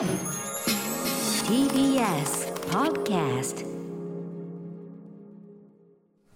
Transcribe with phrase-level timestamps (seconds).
[0.00, 0.08] TBS
[2.70, 3.66] Podcast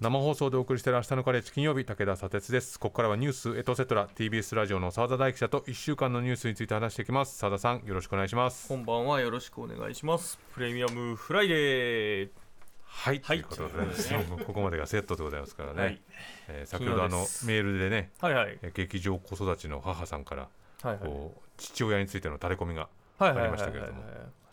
[0.00, 2.78] 生放送でお送りしている明日のカレッジ金曜日武田砂鉄です。
[2.78, 7.38] ここからはニュースエトセトラ TBS ラジオの澤田大記者と1週間のニュースについて話していきます。
[7.38, 8.68] 澤田さんよろしくお願いします。
[8.68, 10.38] こんばんはよろしくお願いします。
[10.52, 12.30] プレミアムフライデー。
[12.84, 13.42] はい、はい。
[13.44, 14.26] ということでね。
[14.44, 16.00] ここまでがセットでございますからね、はい。
[16.48, 18.58] えー先ほどあのメールでねはいはい。
[18.60, 20.48] えー劇場子育ちの母さんから
[20.82, 20.98] はいはい。
[20.98, 24.02] こう父親についてのタレコミがありましたけれども。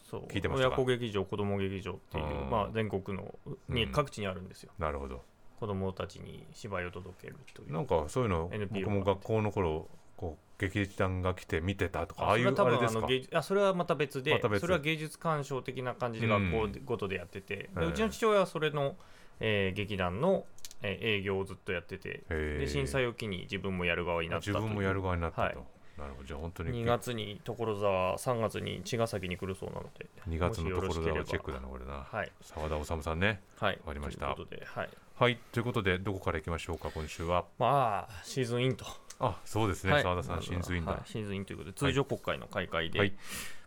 [0.03, 0.25] そう。
[0.27, 2.49] 聞いてまし親子劇場子供劇場っていううん。
[2.49, 3.33] まあ全国の
[3.69, 3.91] にうん。
[3.91, 5.23] 各地にあるんですよ、なるほど。
[5.59, 7.73] 子供たちに芝居を届けるという。
[7.73, 13.01] なんかそういうの僕も学校の頃こう劇団が来て見てたとかああいうそれは多分あれですか？
[13.01, 14.61] の芸術あそれはまた別で、また別。
[14.61, 18.95] それは芸術鑑賞的な感じで学校ごとでやってて、でええうちの父親はそれの、
[19.39, 20.45] えー劇団の、
[20.83, 25.57] えー営業をずっとやってて、で震災を機に自分もやる側になった自分もやる側になったと、はい
[26.01, 26.27] なるほど。
[26.27, 30.07] じゃあ本当に2月に所沢3月に茅ヶ崎に来るそうなので。
[30.27, 32.31] 2月のところもしよろしければだチェックだなこれなはい。
[32.41, 33.41] 澤田治さんね。
[33.59, 33.77] はい。
[33.81, 34.33] わかりました。
[34.33, 34.89] ということではい。
[35.15, 35.37] はい。
[35.51, 37.45] ということでどこから行きましょうか今週は？
[37.59, 38.85] まあシーズンインと。
[39.19, 39.93] あそうですね。
[39.93, 40.03] はい。
[40.03, 41.01] 澤、田さんシーズンインだ、はい。
[41.09, 43.13] シーズンインということで通常国会の開会で、はい。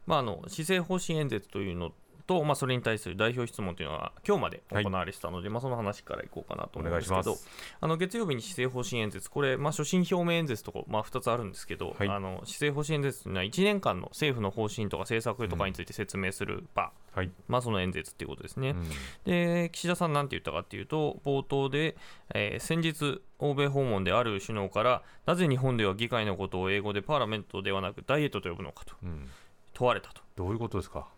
[0.06, 1.92] まああの施政方針演説というの
[2.27, 7.25] と、まあ、それに対する代表質問というのは今日まで行われてたので、まあ、その話からいこうかなと思うんですけどお願い。
[7.25, 7.48] します
[7.80, 12.08] あの月曜日に施政方針演説これ、まあ、所信表明演説とか、まあ、2つあるんですけど、はい。
[12.08, 18.70] あの施政方針演説というのは1年間の政府の方針とか政策とかについて説明する場、はい、まあ、その演説っていうことですね。
[18.70, 18.89] うん。
[19.25, 21.97] で岸田さんなんて言ったかっていうと冒頭で、
[22.34, 28.95] えー先日欧米訪問である首脳からなぜ日本では議会のことを英語でパーラメントではなくダイエットと呼ぶのかと。
[29.02, 29.28] うん、
[29.75, 30.22] 問われたと。
[30.36, 31.08] どういうことですか？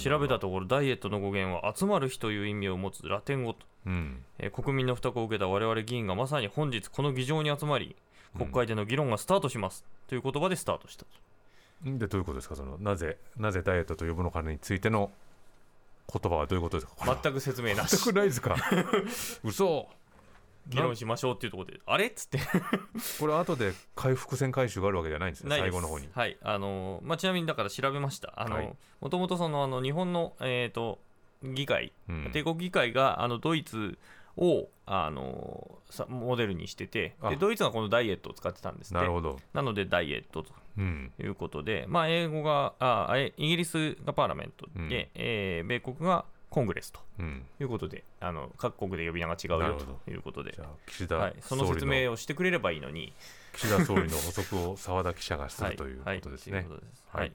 [0.00, 4.24] 調べたところダイエットの語源は集まる日という意味を持つラテン語と、うん。
[4.38, 7.96] えー国民の負託を受けた我々議員がまさに本日この議場に集まり
[8.36, 11.10] 国会での議論がスタートします、という言葉でスタートしたと。
[11.84, 12.56] でどういうことですか？
[12.56, 15.10] そのなぜなぜダイエットと呼ぶのかについての
[16.12, 17.18] 言葉はどういうことですか？
[17.22, 18.56] 全く説明な全しくないですか？
[19.44, 19.88] 嘘
[20.66, 22.38] 議論しましょうっていうところであれっつって。
[23.20, 26.08] これ後で回復線回収があるわけじゃないんですね最後の方に。
[26.12, 26.36] はい。
[26.42, 28.32] あのーまあ、ちなみにだから調べました。
[28.36, 28.66] あはい。
[28.66, 30.98] のもともとそのあの日本の、えー、と
[31.42, 32.30] 議会うん。
[32.32, 33.98] 帝国議会があのドイツ
[34.36, 37.30] をあのさモデルにしててあ。
[37.30, 38.94] でドイツがこのダイエットを使ってたんですって。
[38.94, 39.38] なるほど。
[39.52, 40.50] なのでダイエットと。
[40.76, 41.12] うん。
[41.20, 44.88] いうことで、まあ、英語があえイギリスがパーラメントで、うん。
[45.14, 47.44] えー米国がコングレスとうん。
[47.60, 50.56] いうことであの各国で呼び名が違うよということで。
[50.86, 53.12] 岸田はい、その説明をしてくれればいいのに。
[53.54, 55.72] 岸田総理の補足を澤田記者がすはい。
[55.72, 56.62] るというはいことですね。
[56.62, 57.08] ということです。
[57.10, 57.20] はい。
[57.22, 57.32] はい。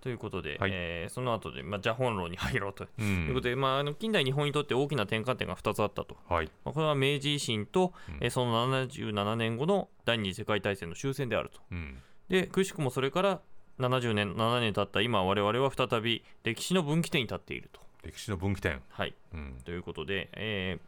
[0.00, 0.70] ということで、はい。
[0.72, 2.86] えーその後で、まあ、じゃあ本論に入ろうと。
[2.98, 6.46] ういうことんで、まあ、あの近代日本にとって大きな転換点が2つあったと、はい。
[6.64, 8.16] まあ、これは明治維新と、うん。
[8.20, 11.60] えーその77年後の第二次世界大戦の終戦であると。
[11.70, 11.98] うん。
[12.30, 13.40] でくしくもそれから
[13.78, 17.80] 70年7年経った今我々は再び歴史の分岐点に立っていると。
[18.02, 18.80] 歴史の分岐点。
[18.88, 19.60] はい、うん。
[19.64, 20.87] ということで、えー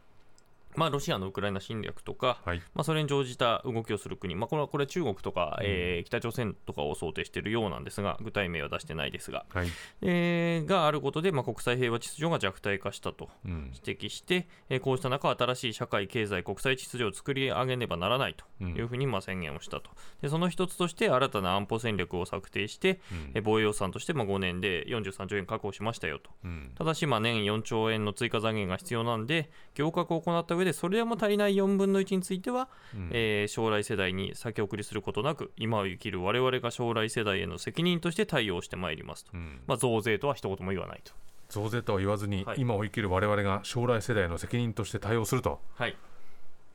[0.75, 2.59] まあ、ロシアのウクライナ侵略とか、はい。
[2.73, 5.65] まあ、それに乗じた動きをする国、まあ、これはこれは中国とか、うん。
[5.67, 9.67] えー北朝鮮とかを想定しているようなんですが、具体名は出してないですが、はい。
[10.01, 13.71] えーがあることで、まあ、国際平和秩序が弱体化したとうん。
[13.85, 18.75] 指摘して、えーこうした中、新しい社会、経済、国際秩序を作り上げねばならないとうん。
[18.75, 23.31] いうふうにまあ宣言をしたと、でその一つとして、新たな安保戦略を策定して、うん。
[23.35, 26.29] えー防衛予算としてまあ5年で43兆円確保しましたよと。
[26.43, 26.71] うん。
[26.75, 33.09] ただし、まあ年4兆円の追加財源が必要なんで、行革を行った上で、それでも足りない4分の1については、うん。
[33.11, 39.31] えー将来世代に先送りすることなく、今を生きる我々が将来世代への責任として対応してまいりますと。
[39.33, 39.61] うん。
[39.67, 41.11] まあ、増税とは一言も言わないと。
[41.49, 42.61] 増税とは言わずに、はい。
[42.61, 45.97] 今を生きる我々が将来世代の責任として対応するとはい、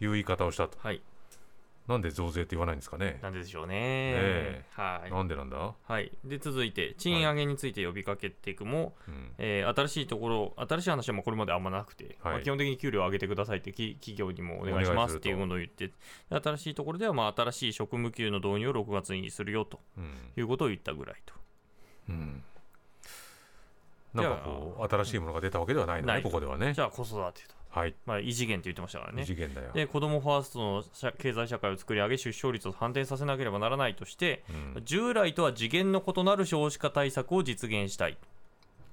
[0.00, 0.76] いう言い方をしたと。
[0.80, 1.00] はい、
[1.88, 3.20] なんで増税って言わないんですかね。
[3.22, 3.74] なんででしょうね。
[3.76, 4.64] え。
[4.70, 5.10] はい。
[5.10, 9.32] なんでなんだ、はい、で続いて、賃上げについて呼びかけていくも、うん。
[9.38, 12.32] えー新しいところ、新しい話はまあこれまであんまなくて、はい。
[12.34, 15.92] まあ基本的に給料を上げてくださいってき企業にもお願いしますっていうものを言って、で
[16.30, 20.32] 新しいところではまあ新しい職務給の導入を6月にするよとうん。
[20.36, 21.34] いうことを言ったぐらいと。
[22.08, 22.42] うん。
[24.14, 26.72] なんかこう新しいものが出たわけではないのねここではね。
[26.72, 29.26] じゃあ子育てと、はいまあ、異次元って言ってましたから異ね。
[29.26, 34.44] 次元だよ、で子どもファーストの社経済社会を作り上げ、出生率を反転させなければならないとして、
[34.76, 38.16] うん従来とは次元の異なる少子化対策を実現したい。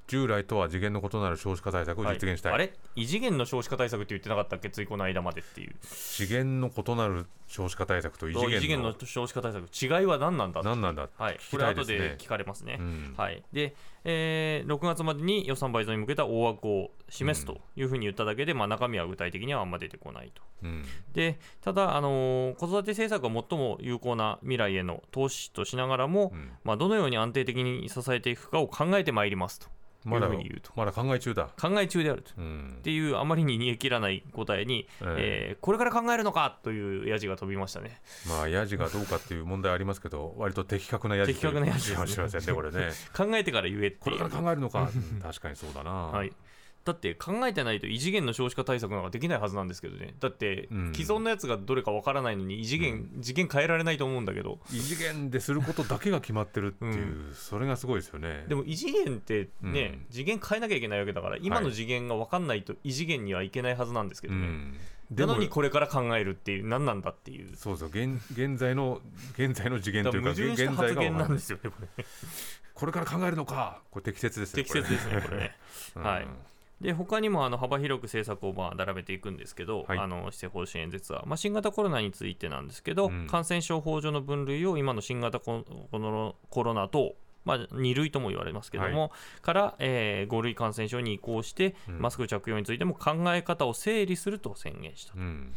[0.07, 2.73] 従来とは次元の異なる少子化対策を実現したい、あれ？
[2.95, 4.69] 異次元の少子化対策って言ってなかったっけ？
[4.69, 5.75] ついこの間までっていう。
[5.81, 9.65] 次元の異なる少子化対策と異異次元次元のの少子化対策。
[9.81, 10.61] 違いは何なんだ？
[10.61, 11.07] 何なんだ？
[11.17, 12.77] はい、聞これ後で聞かれますね。
[12.79, 13.13] うん。
[13.15, 20.41] はい、で、えー6月までに予算倍増に向けた大枠を示すというふうに言っただけで、まあ、中身は具体的にはあんま出てこないと。
[20.63, 20.83] うん。
[21.13, 26.51] でただ、あのー子育て政策が最も有効な未来への投資としながらも、うん。
[26.63, 29.67] まあ、どのように安定的に支えていくかを考えてまいりますと。
[29.67, 29.71] いう
[30.05, 30.71] まだふうに言うと。
[30.75, 32.31] まだ考え中だ、考え中であると。
[32.37, 32.75] うん。
[32.79, 35.57] っていうあまりに煮え切らない答えに、ええ。
[35.59, 38.01] ーこれから考えるのかというやじが飛びましたね。
[38.27, 41.95] まあヤジがどうかっていう問題ありますけど割と的確なヤジ的確なヤジですね。
[41.95, 42.89] かもしれませんねこれね。
[43.15, 44.89] 考えてから言えこれから考えるのか。
[44.93, 46.33] う ん確かにそうだな、はい、
[46.85, 50.15] だって考えてないと異次元の少子化対策なんかできないはずなんですけどね。
[50.19, 50.93] だってうん。
[50.93, 54.59] 既存のやつがどれかわからないのに異次元、次元変えられないと思うんだけど。
[54.71, 58.45] 異次元ですることだけが決まってるっていう、それがすごいですよね。
[58.49, 60.13] でも異次元ってね、うん。
[60.13, 64.77] 次元変えなきゃいけないわけだから今の次元が分かんないと異次元にはいけないはずなんですけどね、うん、
[65.09, 67.55] でもなのにこれから考えるっていう何なんだっていう。
[67.55, 68.99] そうそう現現在の
[69.37, 72.05] 現在の次元だというか現在が発言なんですよねこれ。
[72.73, 73.81] これから考えるのか。
[73.91, 75.55] これ適切ですね適切ですねこれね。
[75.93, 76.27] こ れはい
[76.83, 79.97] で他にもあの幅広く政策をまあ並べていくんですけど、はい。
[79.97, 83.27] あの施政方針演説は、まあ、新型コロナについてなんですけど、うん。
[83.27, 85.63] 感染症法上の分類を今の新型コ
[85.93, 87.15] ロコロナと、
[87.45, 91.99] まあ、2類とも言われますけども、から、え5類感染症に移行して、うん。
[92.01, 95.13] マスク着用についても考え方を整理すると宣言した。
[95.15, 95.53] うん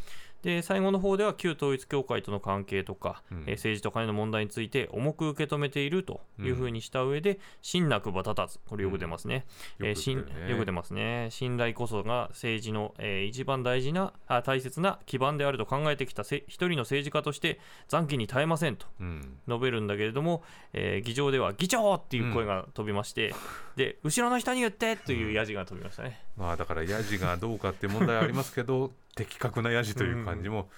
[0.47, 3.43] で最後の方では旧統一教会との関係とか、うん。
[3.47, 8.59] えー政治と金の問題について重く受け止めているというふうにした上で、信なくば立たず。
[8.65, 9.45] これよく出ますね、
[9.79, 9.87] うん。
[9.89, 10.51] よくね。
[10.51, 11.27] よく出ますね。
[11.31, 17.59] 信頼こそが政治の、えー一番大事なあ大切な基盤であると考えてきたせ一人の政治家として
[17.89, 19.39] 残機に耐えませんとうん。
[19.49, 23.33] 述べるんだけれども、えー議場では議長っていう声が飛びまして、
[23.75, 30.69] で後ろの人に言ってというやじが飛びましたね、まあだからヤジがどうかっていう問題はありますけど的確なヤジという感じも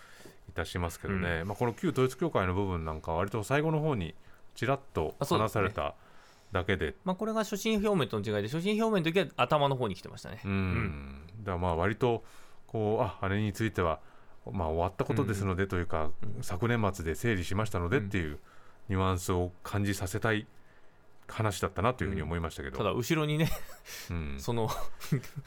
[0.50, 4.16] いたしますけどね、まあ、この旧統一教会の部分なんかは割と最後の方に
[4.56, 5.96] ちらっと話された
[6.52, 6.96] だけで。
[7.04, 12.24] まあ、これが初心表明との違いで初心表明の時は頭の方に来てましたね、うん、だまあ割と
[12.66, 14.00] こうああれについては
[14.52, 16.10] まあ終わったことですのでというか、
[16.42, 18.40] 昨年末で整理しましたのでっていう
[18.90, 20.48] ニュアンスを感じさせたい
[21.28, 23.50] 話だったなというふうに思いましたけど、ただ後ろにね
[24.10, 24.38] うん。
[24.42, 24.70] その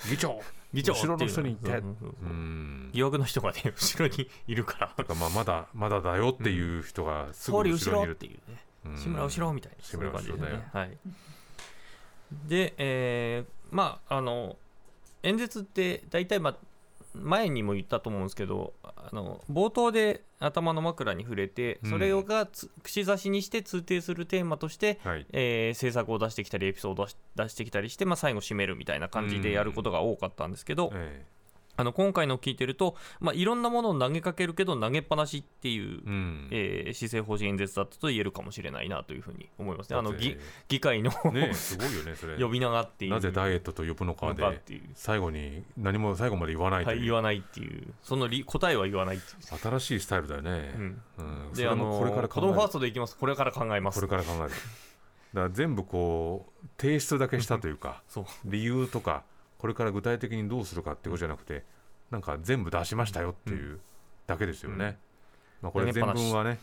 [0.09, 0.41] 議長
[0.73, 2.91] 議長後ろの人にいうのそうそうそううん。
[2.93, 4.95] 疑惑の人がね後ろにいるから。
[4.97, 7.91] だからまあまだまだだよっていう人がすぐ後ろにいる。
[7.91, 8.97] 後ろっていうねうん。
[8.97, 10.99] 志村後ろみたいな志村そういう感じです後ろねはい。
[12.49, 14.57] で、えーまああの
[15.23, 16.57] 演説って大体まあ
[17.15, 25.27] 前にも言ったと思うんですけどあの冒頭で頭の枕に触れてそれをがつ串刺しにして通底するテーマとして、はい。
[25.33, 31.25] えー政策を出してきたりエピソードを出し出してきたりして、まあ、最後締めるみたいな感じでやることが多かったんですけど、え
[31.77, 36.49] あの今回の聞いてると、まあ、いろんなものを投げかけるけど投げっぱなしっていう、えうん。
[36.51, 39.97] えー施政方針演説だったと言えるかもしれないなというふうに思いますね。
[39.97, 40.37] あの議
[40.69, 42.39] 議会のねえすごいよねそれ。
[42.39, 43.11] 呼び名がっていう。
[43.13, 47.95] なぜダイエットと呼ぶのかのでかっていう、最後に何も最後まで言わないとはい、いう、言わないっていう。
[48.03, 49.59] その理答えは言わないっていう。
[49.59, 51.03] 新しいスタイルだよね、うん。
[51.19, 51.71] うん。
[51.71, 53.17] あこれから子供ファーストでいきます。
[53.17, 53.97] これから考えます。
[53.97, 54.51] これから考える
[55.35, 58.03] だから全部こう提出だけしたというか
[58.45, 59.25] 理由とか
[59.63, 61.63] これから具体的にどうするかっていうことじゃなくて
[62.11, 63.79] なんか全部出しましたよっていう
[64.27, 64.99] だけですよね、
[65.63, 66.59] まあ、これ全文はね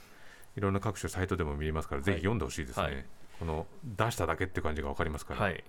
[0.57, 3.05] いろんな各種サイトでも見れますから、ぜひ読んでほしいですね、はい。
[3.39, 5.63] この出しただけっていう感じが分かりますから、はい、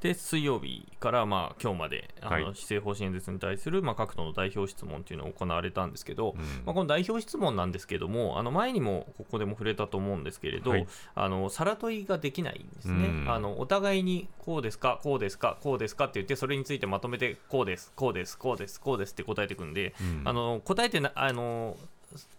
[0.00, 2.42] で水曜日からまあ今日まであの、はい。
[2.54, 6.44] 施政方針演説に対するまあ各党の代表質問というのが行われたんですけど、うん。
[6.64, 10.86] まあ、この代表質問なんですけども、あの前にもここでも触れたと思うんですけれど、はい。
[11.14, 13.30] あのさら問いができないんですね、うん。
[13.30, 20.22] あのお互いにこうですか、こうですか、こうですかって言って、それについてまとめて、こうです、こうです、こうです、こうですって答えていくんで、うん。
[20.24, 21.76] あの答えてなあの、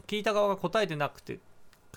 [0.08, 1.40] 聞いた側が答えてなくて、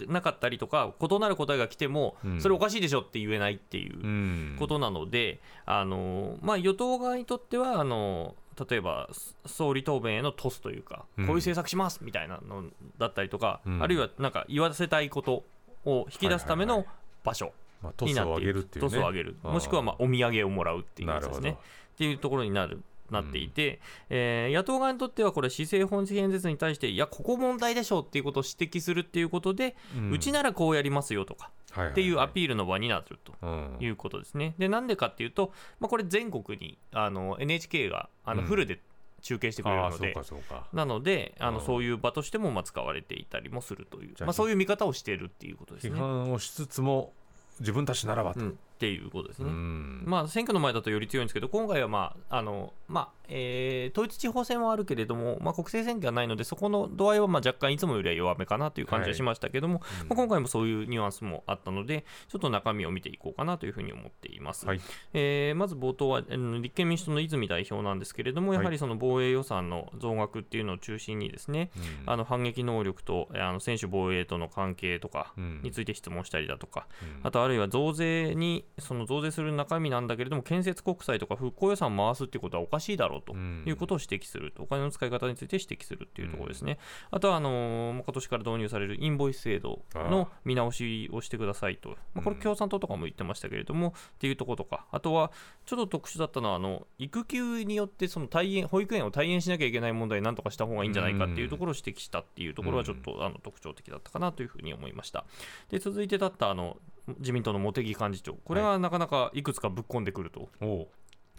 [0.08, 2.40] なかったりとか、異なる答えが来ても、うん。
[2.40, 4.00] それおかしいでしょって言えないっていう。
[4.00, 4.56] うん。
[4.58, 8.34] ことなので、あのまあ、与党側にとってはあの
[8.68, 11.26] 例えばそ総理答弁へのトスというか、うん。
[11.26, 12.64] こういう政策しますみたいなの
[12.98, 13.82] だったりとか、うん。
[13.82, 15.44] あるいはなんか言わせたいこと
[15.84, 16.86] を引き出すための
[17.24, 17.52] 場所
[18.00, 21.58] にスを上なっていトスを上げる、もしくはまあお土産をもらうっていうやつですね。
[21.94, 22.82] っていうところになる。
[23.10, 23.80] なっていて、
[24.10, 29.76] えー野党側にとってはこれ施政本演説に対していやここ問題でしょうっていうことを指摘するっていうことで、
[30.10, 31.50] うちならこうやりますよとか
[31.90, 33.32] っていうアピールの場になると。
[33.80, 34.54] いうことですね。
[34.58, 38.46] で、なんでかっていうと、まあ、これ全国にあの NHK があのうん。
[38.46, 38.80] フルで
[39.22, 41.64] 中継してくれるので、うかなのであのうん。
[41.64, 45.94] そういう場としてもまあ使われていたりもするという、まあ、そういう見方をしているっていうことですね。
[45.94, 47.12] 批判をしつつも
[47.60, 49.44] 自分たちならばと、うん、っていうことですね。
[49.48, 50.02] うん。
[50.04, 64.66] まあ、選挙の前だとより強いんですけど、今回は、まああのまあえー統一地方選はあるけれども、まあ、国政選挙はないので、そこの度合いはまあ若干いつもよりは弱めかなという感じはしましたけども、うんまあ、今回もそういうニュアンスもあったので、ちょっと中身を見ていこうかなというふうに思っています。
[64.66, 64.80] はい。
[65.14, 71.70] えーまず冒頭は、立憲民主党の泉代表なんですけれども、やはりその防衛予算の増額っていうのを中心にですね、
[72.04, 72.12] うん。
[72.12, 77.26] あの反撃能力とあの専守防衛との関係とかうんについて質問したりだとか、うん。
[77.26, 83.64] あとあるいは増税に、その増税する中身なんだけれども、建設国債とか復興予算を回すっていうことはおかしいだろうとうん。
[83.66, 86.78] いうことを指摘すると、お金の使い方について指摘するっていうところですね。
[87.10, 95.30] あとはあのー今年から導入されるインボイス制度の見直しをしてくださいと、まあ、これ、共産党とかも言ってましたけれども、っていうところとか、あとは
[95.66, 105.24] ちょっと特殊だったのは、あの育休によってその退園保育園を退園しなきゃいけない問題、なんとかした方がいいんじゃないかっていうところを指摘したっていうところは、ちょっとあの特徴的だったかなというふうに思いました。
[105.70, 106.78] で続いてだったあの
[107.18, 110.48] 自民党の茂木幹事長、これはなかなかいくつかぶっ込んでくると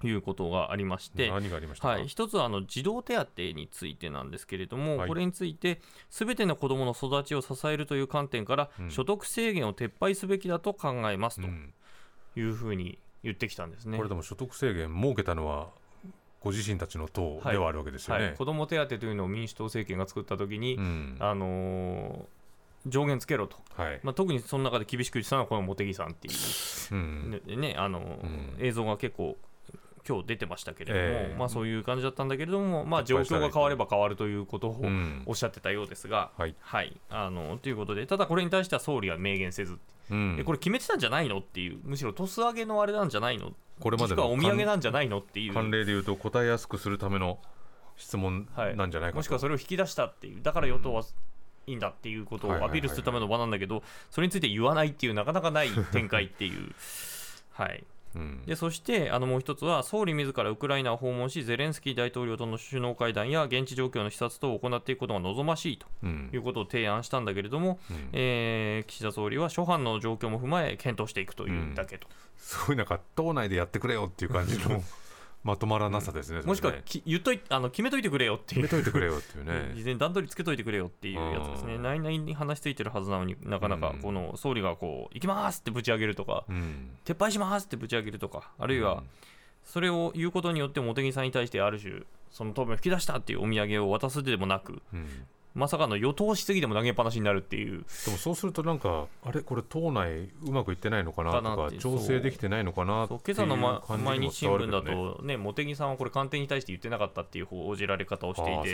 [0.03, 1.87] いうことがありまして、何がありましたか？
[1.93, 5.07] はい、一つはあの児童手当についてなんですけれども、はい。
[5.07, 5.79] これについて、
[6.09, 8.91] すべての子どもの育ちを支えるという観点から、うん。
[8.91, 11.73] 所得制限を撤廃すべきだと考えますとうん。
[12.35, 13.95] いうふうに言ってきたんですね。
[13.95, 15.69] これでも所得制限設けたのは
[16.41, 18.25] ご自身たちの党ではあるわけですよね。
[18.25, 21.17] はい、子ども手当というのを民主党政権が作ったときに、うん。
[21.21, 22.42] あのー
[22.85, 23.99] 上限つけろと、はい。
[24.03, 26.33] まあ、特にその中で厳しく言ってたのはこの茂木さんっていう。
[26.91, 27.41] うん。
[27.45, 28.65] ねねあのーうん。
[28.65, 29.37] 映像が結構
[30.07, 31.37] 今日出てましたけれども、ええ。
[31.37, 35.23] まあ、そういう感じだったんだけれども、まあ、撤状況が変われば変わるということをうん。
[35.25, 36.55] おっしゃってたようですが、はい。
[37.09, 39.77] あのということで、ただこれに対しては総理は明言せず、
[40.11, 40.37] うん。
[40.39, 47.39] えこれ決めてたんじゃないのっていう、むしろトス上げのあれなんじゃないの、これまでのお土産なんじゃないのっていう、慣例で言うと答えやすくするための
[47.95, 51.03] 質問はいなんじゃないかと、もしくはそれを引き出したっていう、だから与党は
[51.67, 56.71] いいんだっていうことをアピールするための場なんだけど、それについて言わないっていう、なかなかない展開っていう。
[57.51, 57.83] はい、
[58.15, 58.43] うん。
[58.45, 66.29] でそしてあのもう一つは総理自らウクライナを訪問しゼレンスキー大統領との首脳会談や現地状況の視察等を行っていくことが望ましいとうん。
[66.33, 68.09] いうことを提案したんだけれども、うん。
[68.13, 74.83] えー岸田総理は諸般の状況も踏まえ検討していくというだけと、すごいなんか党内でやってくれよっていう感じの
[75.43, 76.47] まとまらなさですね、それね。
[76.47, 78.61] もしくはき言っといあの決めといてくれよっていう。
[78.63, 79.73] 決めといてくれよっていうね。
[79.75, 81.81] 事前に段取りつけといてくれよっていうやつですね、うん。
[81.83, 84.01] 内々に話しついてるはずなのになかなかうん。
[84.01, 86.91] この総理がこう行きますってぶち上げるとか、うん。
[87.05, 89.03] 撤廃しますってぶち上げるとかあるいは
[89.65, 95.07] それを言うことによって茂木さんに対してある種その答弁を引き出したっていうお土産を渡すでもなくうん
[95.55, 97.85] まさかの与党質疑でも投げっぱなしになるっていう。
[98.05, 99.41] でもそうするとなんかあれ？
[99.41, 101.31] これ党内うまくいってないのかな？
[101.33, 103.05] とか調整できてないのかな？
[103.05, 108.71] ってそいうう今朝の、ま、毎日新聞だと、ね、茂木さんはこれ、官邸に対して言ってなかったっていう報じられ方をしていて、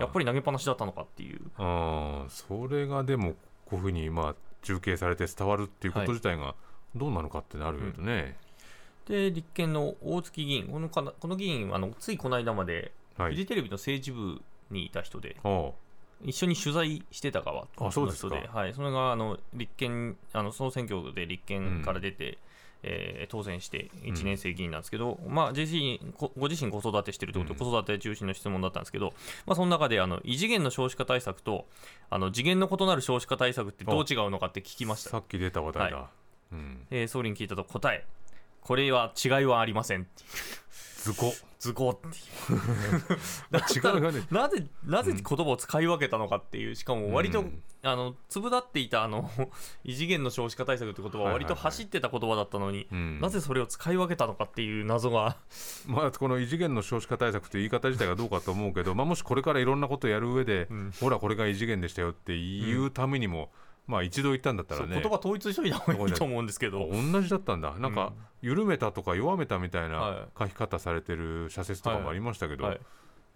[0.00, 3.34] やっぱり投げっぱなしだったのかっていう、ああそれがでも
[3.66, 6.54] こういうふうにまあ中継されて伝わるっていうこと自体が
[6.94, 8.36] どうなのかってなるとね、
[9.06, 13.32] で立憲の大月議員、このかなこの議員あの、ついこの間まで、はい。
[13.32, 15.70] フジテレビの政治部にいた人で、あ
[16.24, 22.38] 一緒に取材してた側あそうですはい、それがあの立憲あの総選挙で立憲から出て、
[22.82, 27.72] えー当選して1年生議員なんですけど、まあ、自身こご自身子育てしてるということで、うん。
[27.72, 29.14] 子育て中心の質問だったんですけど、
[29.46, 31.66] まあ、その中であの異次元の少子化対策と
[32.10, 35.10] あの次元の異なる少子化対策ってどう違うのかって聞きました。
[35.10, 36.08] さっき出た話題だ、は
[36.50, 38.04] うん、えー総理に聞いたと答え
[38.60, 43.94] これは違いはありませんっていう図工っていう。
[43.94, 44.26] 違うよね。
[44.32, 49.28] なぜなぜ言葉を使い分けたのかっていうしかも割と、うんあの粒立っていたあの
[49.82, 53.20] 異次元の少子化対策って言葉は割と走ってた言葉だったのに、うん。
[53.20, 55.36] なぜそれを使い分けたのかっていう謎が。
[55.86, 60.92] まあ、この異次元の少子化対策という言い方自体がどうかと思うけど、まあ、もしこれからいろんなことをやる上で、うん。
[61.00, 63.50] ほらこれが異次元でしたよって言うためにも、
[63.86, 65.00] まあ一度言ったんだったらね。
[65.00, 67.72] 言葉統一しといた方がいいと思うんですけど、 同じだったんだ。
[67.78, 70.48] なんか緩めたとか弱めたみたいはない。
[70.48, 72.80] 書き方されてる社説とかもありましたけど、はい。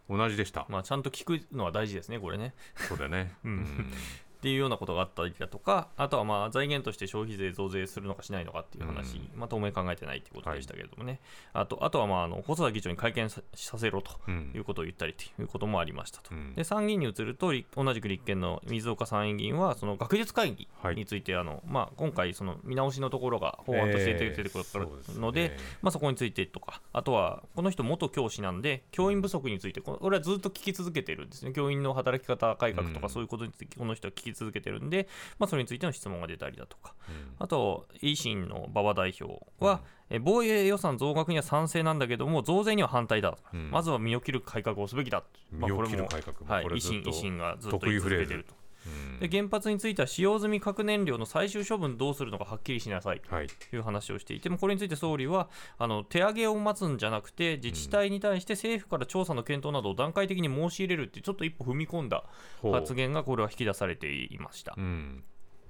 [0.09, 2.55] 同じでした、まあ、ちゃんと聞くのは大事ですねこれね。
[2.77, 3.93] そうだよね、 うん
[4.37, 9.39] っていうようなことがあったりだとか、あとはまあ財源として消費税増税するのかしないのかっていう話、うん。
[9.41, 11.21] まあ、当面考えてないということでしたけれどもね、
[11.53, 14.53] あとあとはまああの細田議長に会見ささせろとうん。
[14.55, 16.35] いうことを言ったりということもありましたと。
[16.35, 16.55] うん。
[16.55, 24.87] で参議院に移ると、立同じく立憲の水岡参院議員は、その学術会議について、あのまあ、今回、その見直しのところが法案として出てくるえーそね
[25.19, 33.11] ので、まあ、そこについてとか、あとはこの人、元教師なんで、教員不足について、これはずっと聞き続けてるんですね、教員の働き方改革とか、うん。
[33.11, 37.35] そういうことについて、この人は聞き続けてるんで、まあ、それについての質問が出たりだとか、うん。
[37.39, 43.71] あと、維新の馬場代表は、え防衛予算増額には賛成なんだけども、増税には反対だと、うん。
[43.71, 48.55] まずは身を切る改革をすべきだ、まあ身をこれも切る改革もはい、維新維新がずっと言い続けてると。
[48.87, 49.19] うん。
[49.21, 53.23] で原発については使用済み核燃料の最終処分どうするのかはっきりしなさい。
[53.29, 53.47] はい。
[53.47, 62.25] という話をしていてもこれについて総理はあの手上げを待つんじゃなくて自治体に対して政府から調査の検討などを段階的に申し入れるってちょっと一歩踏み込んだ
[62.63, 64.75] 発言がこれは引き出されていました。
[64.77, 65.25] うん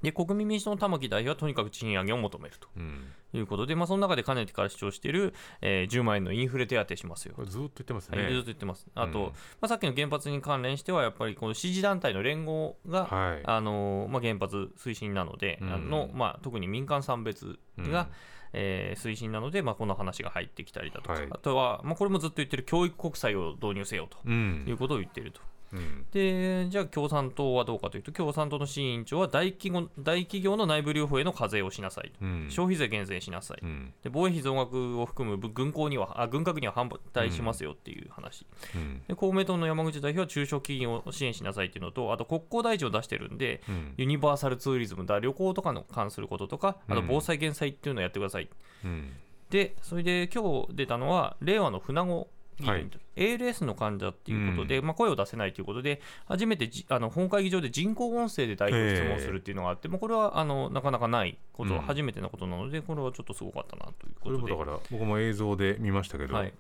[0.06, 2.68] で国民民主党の玉木代表はとにかく賃上げを求めると。
[2.76, 3.06] うん。
[3.34, 7.34] いうことで、まあ、その中でかねてから主張している、えー10万円のインフレ手当しますよ。
[7.44, 8.86] ずっと言ってますはい、ずっとね言ってます。
[8.94, 9.32] あと、うんま
[9.62, 13.42] あ、さっきの原発に関連しては、やっぱりこの支持団体の連合が、はい。
[13.44, 15.72] あのまあ、原発推進なので、うん。
[15.72, 17.90] あのまあ、特に民間産別うん。
[17.90, 18.08] が、
[18.52, 21.26] えー推進なので、まあ、この話が入ってきたりだとか、はい。
[21.28, 24.64] あとは、まあ、これもずっと言ってる教育国債を導入せよとうん。
[24.68, 25.40] いうことを言っていると。
[25.76, 26.06] うん。
[26.12, 32.46] でじゃあ共産党はどうかというと共産党の新委員長は大企業大企業の内部留保への課税をしなさいと、うん。
[32.50, 33.92] 消費税減税しなさい、うん。
[34.02, 39.02] で防衛費増額を含む軍港にはあ軍拡には反対しますよっていう話、うん。
[39.06, 43.94] で公明党の山口代表は中小企業を支援しなさいっていうのと、あと国交大臣を出してるんで、うん。
[43.96, 48.48] ユニバーサルツーリズムだ、旅行とかの関することとか、あとうん防災減災っていうのをやってください。
[48.84, 49.12] うん。
[49.50, 52.28] で、それで今日出たのは、令和の船子
[52.62, 52.88] はい。
[53.16, 61.80] ALS の患者っていうことで、まあ、声を出せないということで、初めてじあの本会議場で人工音声で代表質問するっていうのがあって、もうこれはあのなかなかないこと、うん。
[61.80, 64.52] 初めてのことなので、これはちょっとすごかったなということで。
[64.52, 66.52] だから僕も映像で見ましたけど、はい。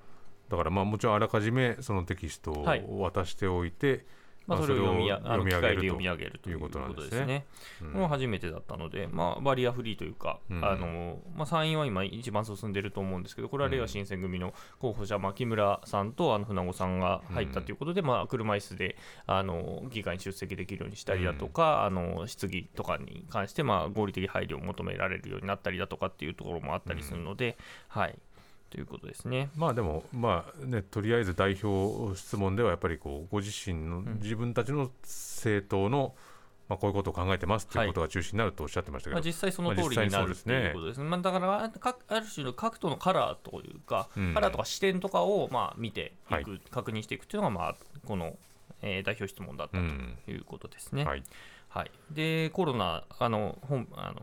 [0.48, 2.84] だからまあもちろんあらかじめそのテキストはい。
[2.88, 4.04] を渡しておいて、
[4.46, 7.26] まあ、それを読みやあの機械で読みる上げるということなんですね。
[7.26, 7.46] ね。
[7.94, 10.64] う初めてだったので、まあ、バリアフリーというか、うん。
[10.64, 27.56] あのまあ、参院は今、一番進んでると思うんですけど、これはれいわ新選組の候補者、まあ、木村さんとあの船子さんが入ったということで、まあ、車椅子であの議会に出席できるようにしたりだとか、あの質疑とかに関して、まあ、合理的配慮を求められるようになったりだとかっていうところもあったりするので、
[27.88, 28.18] はい、
[28.76, 29.48] ということですね。
[29.56, 34.18] まあでもまあねとりあえず代表質問ではやっぱりこうご自身の、ん。
[34.20, 36.14] 自分たちの政党の
[36.68, 41.04] まあこういうことを考えてますということが中心になるとおっしゃってましたけど、まあ、実際その通りになるまあ実際っていうことですね。
[41.04, 44.34] まあ、だからかある種の各党のカラーというか、うん。
[44.34, 46.44] カラーとか視点とかをまあ見ていく、はい。
[46.70, 48.36] 確認していくっていうのが、まあ、この、
[48.82, 51.06] えー代表質問だったとうんいうことですね。
[51.06, 51.22] はい。
[51.68, 54.20] はい、でコロナあの本あの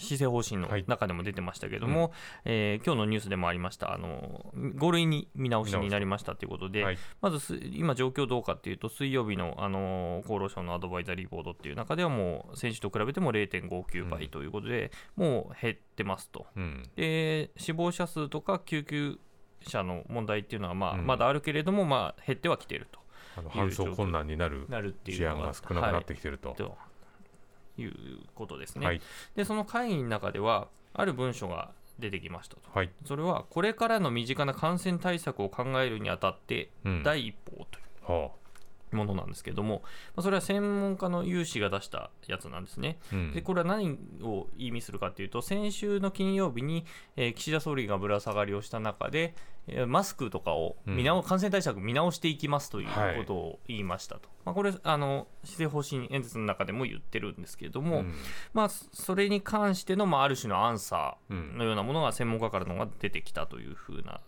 [0.00, 0.84] 施政方針のはい。
[0.86, 2.12] 中でも出てましたけども、
[2.44, 3.92] えー今日のニュースでもありました。
[3.92, 6.98] あの5類に見直しになりましたということで、はい。
[7.20, 16.46] まずす今、状況どうかっていうと、水曜日の、あの厚労省のアドバイザリーボードっていう中では、もう先週と比べても0.59倍ということで、もう減ってますと。
[16.56, 16.88] うん。
[16.96, 19.18] で死亡者数とか救急
[19.62, 21.06] 車の問題っていうのは、まあうん。
[21.06, 23.00] まだあるけれども、まあ、減ってはきていると
[23.36, 26.48] あの搬送困難になるなるっていう事案のがが少なくなってきてると。
[26.50, 26.58] はい。
[26.58, 26.76] と
[27.82, 28.86] いうことですね。
[28.86, 29.00] はい
[29.34, 32.62] で、その会議の中では、ある文書が出てきましたと。
[32.72, 38.12] はいそれは、これからの身近な感染対策を考えるにあたって、うん第一歩という。
[38.12, 38.30] は
[38.96, 39.82] ものなんですけども、
[40.16, 42.98] まあ、それは専門家の有志が出したやつなんですね。
[43.12, 43.32] あうん。
[43.32, 46.84] でこれは何を意味するかというと、先週の金曜日に、
[47.16, 49.34] えー岸田総理がぶら下がりをした中で、
[49.68, 53.16] えーマスクとかを見直、感染対策見直していきますというはい。
[53.18, 58.14] ことを言いましたと、まあ、これあの、施政方針演説の中でも言ってるんですけれども、うん。
[58.52, 61.58] まあ、それに関しての、まあ、ある種のアンサうーん。
[61.58, 64.20] のようなものが専門家からのが出てきたというふうな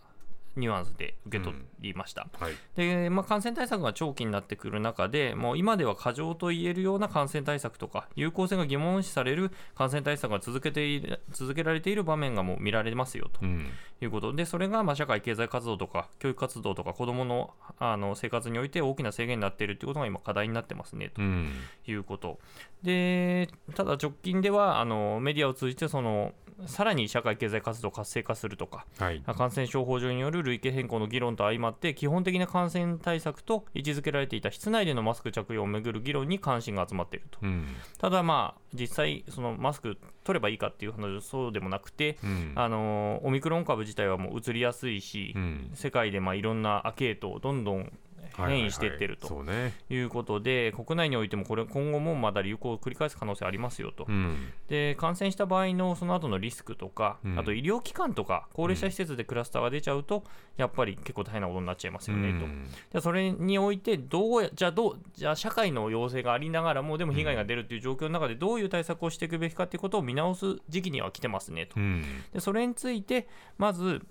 [0.55, 2.27] ニュアンスで受け取りました。
[2.39, 2.53] はい。
[2.75, 13.39] でまあ、感染対策が長期になってくる中で、もう今では過剰と言えるような感染対策とか、有効性が疑問視される感染対策が続けて続けられている場面がもう見られますよと。
[13.41, 13.67] うん。
[14.01, 14.33] いうこと。
[14.33, 21.51] で、それがまあ社会経済活動とか、教育活動とか、子どものあの生活において大きな制限になっているということが今、課題になってますねとうん。
[21.87, 22.39] いうこと。
[22.83, 26.33] でただ直近ではあのメディアを通じてその、
[26.67, 29.21] さらに社会経済活動を活性化するとか、はい。
[29.21, 37.39] 感染症法上による類型変更の議論と相まって、基本的な感染対策と位置づけられていた室内でのマスク着用をめぐる議論に関心が集まっていると。
[37.41, 37.67] うん。
[37.97, 42.53] ただ、まあ、実際、そのマスク取ればいいかっていう話はそうでもなくて、うん。
[42.55, 45.71] あのオミクロン株自体はもう移りやすいし、うん。
[45.73, 47.91] 世界でまあいろんなアケートをどんどん
[48.35, 49.43] 変異していってると。
[49.89, 54.05] いうことで、国内においてもこれ今後もまだ流行を繰り返す可能性ありますよと。
[54.07, 54.51] うん。
[54.67, 57.39] で感染した場合のその後のリスクとか、うん。
[57.39, 60.23] あと医療機関とか高齢者施設でクラスターが出ちゃうと、
[60.57, 62.45] やっぱり結構大変なことになっちゃいますよねと。
[62.45, 62.67] うん。
[62.91, 71.79] でそれにおいてどうやじゃあどうじゃあ社会の要請がありながらもでも被害が出るという状況の中でどういう対策をしていくべきかということを見直す時期には来てますねと。
[71.79, 72.03] うん。
[72.33, 74.05] でそれについてまず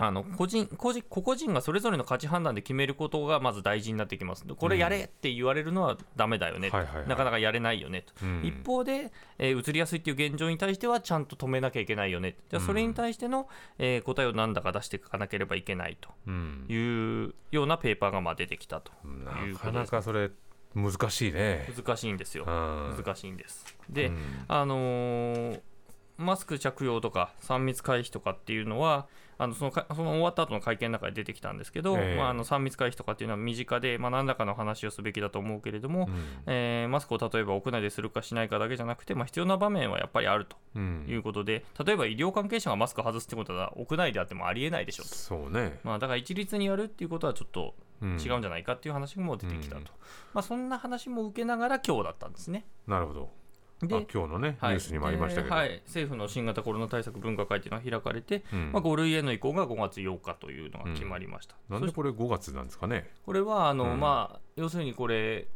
[0.00, 4.44] あの個人個人個々人がそれぞれの価値判断で決めることがまず大事になってきます。
[4.46, 8.12] これやれって言われるのはダメだよねなかなかやれないよねと。
[8.22, 8.42] うん。
[8.44, 12.36] 一方で、えー移りやすいっていう現状に対してはちゃんと止めなきゃいけないよね。
[12.48, 16.10] じゃあそれに対しての、えー答えを何だか出していかなければいけないと。
[16.28, 16.66] うん。
[16.68, 18.92] いうようなペーパーがまあ出てきたと。
[19.44, 20.30] いうとですなかそれ
[20.74, 21.68] 難しいね。
[21.76, 22.44] 難しいんですよ。
[22.46, 22.94] うん。
[23.04, 23.76] 難しいんです。
[23.90, 24.16] で、うん。
[24.46, 25.60] あのー
[26.18, 29.06] マスク着用とか3密回避とかっていうのは
[29.38, 32.16] あのそのかその終わった後の会見の中で出てきたんですけど、ええ。
[32.16, 36.14] まあ、あの3密回避とかっていうのは身近で、まあ、何らかの話をすべきだと思うけれども、うん。
[36.46, 41.06] えーマスクを例えば屋内でするかしないかだけじゃなくて、まあ、必要な場面はやっぱりあるとうん。
[41.08, 48.10] いうことで、例えば医療関係者がマスクを外すってことは屋内であってもありえないでしょうと、そうね、まあ、だから一律にやるっていうことはちょっとうん。
[48.10, 49.84] 違うんじゃないかっていう話も出てきたと、うん。
[50.34, 52.66] まあ、そんな話も受けながら今日だったんですね。
[52.86, 53.30] なるほど
[53.80, 54.74] 今日のね、はい。
[54.74, 58.72] ニュースにもありましたけど、ではい、政府の新型コロナ対策分科会というのが開かれて、うん。
[58.72, 61.54] まあ、5類への移行が5月8日というのが決まりました。
[61.54, 63.08] そしてなんでこれ5月なんですかね？
[63.24, 64.00] これはあの、うん。
[64.00, 65.46] まあ、要するにこれ、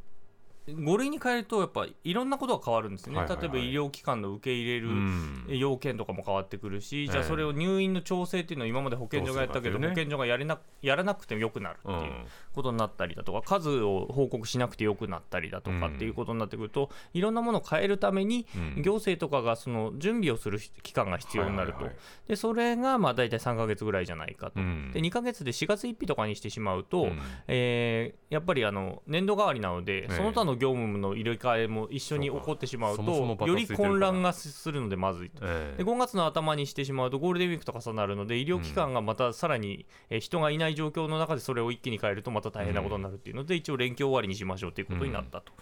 [0.68, 3.48] 5類に変えると、やっぱいろんなことが変わるんですよね、はいはいはい。
[3.53, 5.44] 例えば医療機関の受け入れるうん。
[5.48, 9.88] 要件とかも変わってくるし、じゃあええそれを入院の調整っていうのを今まで保健所がやったけど、ね。
[9.88, 12.27] 保健所がやれなやらなくてもよくなるってういうん。
[12.55, 18.46] ことになったりだとか、数を報告しなくてよくなったりだとかっていうことになってくると、いろんなものを変えるために、
[18.77, 18.83] うん。
[18.83, 22.29] 行政とかがその準備をする期間が必要になると、はいはいはい。
[22.29, 24.90] でそれがまあ大体3ヶ月ぐらいじゃないかと、うん。
[24.92, 27.20] で2ヶ月で4月1日とかにしてしまうと、うん。
[27.48, 30.12] えーやっぱりあの年度代わりなので、ええ。
[30.14, 35.45] その他の業務の入れ替えも一緒に起こってしまうとより混乱がするのでまずいと。
[35.45, 35.79] ええ。
[35.79, 45.53] で5月の頭にしてしまうとゴールデンウィークと重なるので医療機関がまたさらに、えー人がいない状況の中でそれを一気に変えるとまた大変なことになるっていうので、一応連休終わりにしましょうということになったと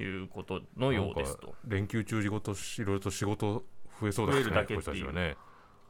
[0.00, 1.54] いうことのようですと。
[1.66, 3.64] 連休中仕事しいろいろと仕事
[4.00, 5.04] 増えそうだ増えるだけこっていう。
[5.06, 5.36] の人たちはね、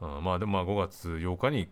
[0.00, 1.70] うんまあでもまあ5月8日にき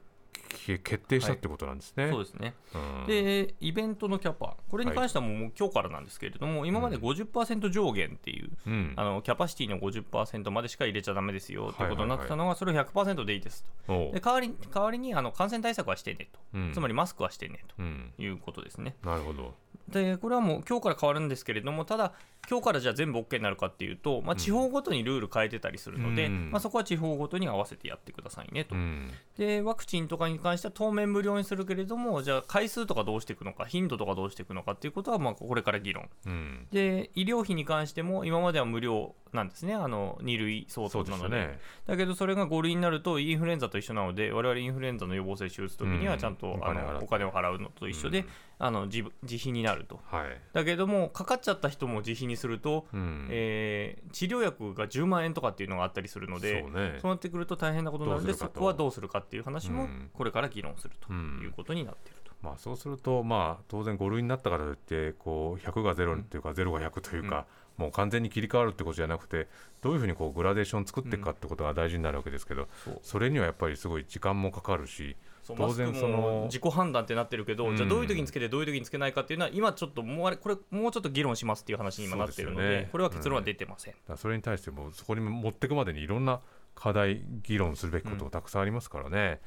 [0.50, 2.54] 決定したってことなんですね、そうですね。
[2.74, 3.06] うん。
[3.06, 8.92] でイベントのキャパ、これに関してはもう今日からなんですけれども、今まで50%上限っていう、うん。
[8.96, 14.10] あのキャパシティの50%までしか入れちゃだめですよということになってたのが、それを100%でいいですと。
[14.12, 16.72] で代わり代わりにあの感染対策はしてねと、うん。
[16.72, 18.12] つまりマスクはしてねうん。
[18.16, 18.96] ということですね。
[19.04, 19.54] なるほど
[19.90, 22.12] でこれはもう今日から変わるんですけれども、ただ、
[22.48, 26.50] 今日からじゃあ全部 OK になるかっていうと、まあ、地方ごとにルール変えてたりするので、うん。
[26.50, 28.74] まあ、そこは地方ごとに合わせてやってくださいねと。
[28.74, 29.10] うん。
[29.36, 36.08] でワクチンとかに関しては当面無料にするけれども、じゃあ回数とかどうしていくのか、頻度とかどうしていくのかっていうことは、まあこれから議論。
[36.26, 36.66] うん。
[36.72, 41.36] で医療費に関しても今までは無料なんですね、あの2類相当なので。
[41.36, 41.60] ね。
[41.86, 48.26] だけどそれが5類になるとインフルエンザと一緒なので、我々インフルエンザの予防接種打つときにうんはちゃんと、あのお金を払うのと一緒で、うん
[48.62, 49.98] あの自自費になると。
[50.04, 53.26] はい、だけども、かかっちゃった人も自費にすると、うん。
[53.30, 57.00] えー治療薬が10万円とかっていうのがあったりするので、そうね。
[57.02, 60.10] なってくると大変なことになるので、そこはどうするかっていう話もうん。
[60.12, 61.40] これから議論するとうん。
[61.42, 62.30] いうことになっていると。
[62.42, 67.46] まあ、そうすると、まあ、当然5類になったからといってこう100が0っていうか、0が100というか、
[67.76, 69.48] もう完全に切り替わるってことじゃなくて
[69.80, 72.68] どういうふうにこうグラデーション作っていくかってことが大事になるわけですけど、
[73.02, 75.16] それにはやっぱりすごい時間もかかるし
[75.56, 77.76] 当然その自己判断ってなってるけど、うん。
[77.76, 82.88] じゃあどういう時につけてどういう時につけないかっていうのは今ちょっともうあれこれもうちょっと議論しますっていう話に今なってるのでね。
[82.92, 86.40] これは結論は出てません、だからそれに対してもそこに持っていくまでにいろんな
[86.74, 89.40] 課題議論するべきことがたくさんありますからね。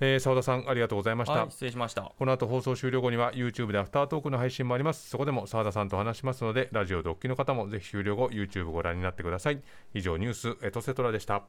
[0.00, 2.12] えー澤田さんありがとうございました、はい失礼しました。
[2.18, 5.08] この後放送終了後には YouTube でアフタートークの配信もあります。
[5.08, 9.62] そこでも澤田さんと話しますのでラジオドッキの方もぜひ終了後 YouTube ご覧になってください。
[9.94, 11.44] 以上ニュースエトセトラでした